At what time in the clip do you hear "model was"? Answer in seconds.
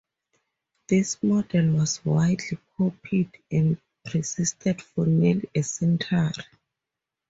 1.21-2.03